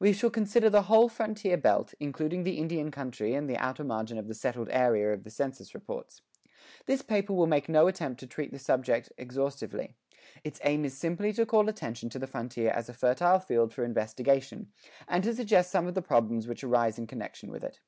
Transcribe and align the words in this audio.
We 0.00 0.12
shall 0.12 0.30
consider 0.30 0.68
the 0.68 0.82
whole 0.90 1.08
frontier 1.08 1.56
belt, 1.56 1.94
including 2.00 2.42
the 2.42 2.58
Indian 2.58 2.90
country 2.90 3.34
and 3.34 3.48
the 3.48 3.56
outer 3.56 3.84
margin 3.84 4.18
of 4.18 4.26
the 4.26 4.34
"settled 4.34 4.68
area" 4.72 5.12
of 5.12 5.22
the 5.22 5.30
census 5.30 5.74
reports. 5.76 6.22
This 6.86 7.02
paper 7.02 7.34
will 7.34 7.46
make 7.46 7.68
no 7.68 7.86
attempt 7.86 8.18
to 8.18 8.26
treat 8.26 8.50
the 8.50 8.58
subject 8.58 9.12
exhaustively; 9.16 9.94
its 10.42 10.58
aim 10.64 10.84
is 10.84 10.98
simply 10.98 11.32
to 11.34 11.46
call 11.46 11.68
attention 11.68 12.08
to 12.08 12.18
the 12.18 12.26
frontier 12.26 12.70
as 12.72 12.88
a 12.88 12.92
fertile 12.92 13.38
field 13.38 13.72
for 13.72 13.84
investigation, 13.84 14.72
and 15.06 15.22
to 15.22 15.32
suggest 15.36 15.70
some 15.70 15.86
of 15.86 15.94
the 15.94 16.02
problems 16.02 16.48
which 16.48 16.64
arise 16.64 16.98
in 16.98 17.06
connection 17.06 17.48
with 17.48 17.62
it. 17.62 17.78